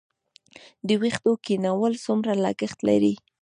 [0.87, 3.13] د ویښتو کینول څومره لګښت لري؟